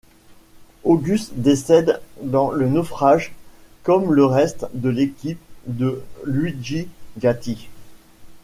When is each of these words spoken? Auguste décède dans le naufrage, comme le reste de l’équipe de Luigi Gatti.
Auguste 0.83 1.31
décède 1.35 2.01
dans 2.23 2.49
le 2.49 2.67
naufrage, 2.67 3.35
comme 3.83 4.11
le 4.13 4.25
reste 4.25 4.65
de 4.73 4.89
l’équipe 4.89 5.37
de 5.67 6.01
Luigi 6.25 6.87
Gatti. 7.19 7.69